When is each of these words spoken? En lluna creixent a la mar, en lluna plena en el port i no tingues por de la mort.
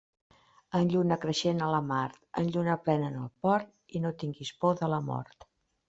En 0.79 0.87
lluna 0.93 1.17
creixent 1.25 1.61
a 1.65 1.67
la 1.75 1.83
mar, 1.91 2.01
en 2.43 2.51
lluna 2.57 2.79
plena 2.87 3.13
en 3.13 3.23
el 3.27 3.31
port 3.47 3.73
i 3.99 4.05
no 4.07 4.17
tingues 4.25 4.55
por 4.65 4.85
de 4.85 4.95
la 4.97 5.05
mort. 5.13 5.53